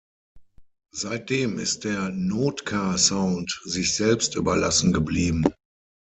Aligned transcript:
Seitdem 0.95 1.59
ist 1.59 1.83
der 1.83 2.09
Nootka 2.09 2.97
Sound 2.97 3.61
sich 3.67 3.93
selbst 3.95 4.33
überlassen 4.33 4.93
geblieben. 4.93 5.45